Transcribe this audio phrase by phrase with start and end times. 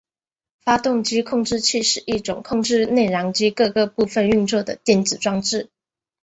[0.63, 5.69] 发动机控制器是一种控制内燃机各个部分运作的电子装置。